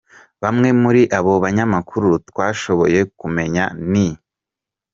[0.43, 4.07] Bamwe muri abo banyamakuru twashoboye kumenya ni: